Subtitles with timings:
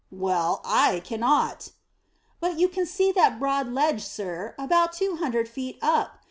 [0.09, 1.73] Well, I cannot!"
[2.39, 6.17] "But you can see that broad ledge, sir, about two hundred feet up.